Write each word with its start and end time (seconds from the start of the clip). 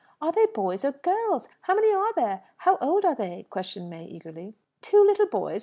"Are 0.19 0.31
they 0.31 0.47
boys 0.47 0.83
or 0.83 0.93
girls? 0.93 1.47
How 1.61 1.75
many 1.75 1.93
are 1.93 2.11
there? 2.15 2.43
How 2.57 2.77
old 2.77 3.05
are 3.05 3.13
they?" 3.13 3.43
questioned 3.51 3.87
May 3.91 4.05
eagerly. 4.05 4.55
"Two 4.81 5.03
little 5.05 5.27
boys. 5.27 5.59